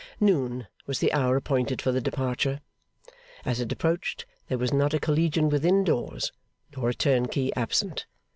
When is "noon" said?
0.19-0.65